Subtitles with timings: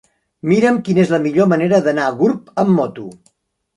[0.51, 3.07] Mira'm quina és la millor manera d'anar a Gurb amb moto.